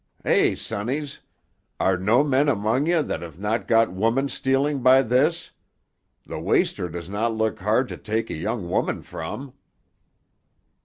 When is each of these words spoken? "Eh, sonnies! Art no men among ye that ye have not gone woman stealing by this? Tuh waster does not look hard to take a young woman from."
"Eh, 0.25 0.55
sonnies! 0.55 1.19
Art 1.79 2.01
no 2.01 2.23
men 2.23 2.49
among 2.49 2.87
ye 2.87 2.99
that 3.03 3.19
ye 3.19 3.23
have 3.23 3.37
not 3.37 3.67
gone 3.67 3.95
woman 3.97 4.27
stealing 4.29 4.81
by 4.81 5.03
this? 5.03 5.51
Tuh 6.27 6.39
waster 6.39 6.89
does 6.89 7.07
not 7.07 7.35
look 7.35 7.59
hard 7.59 7.87
to 7.89 7.97
take 7.97 8.31
a 8.31 8.35
young 8.35 8.67
woman 8.67 9.03
from." 9.03 9.53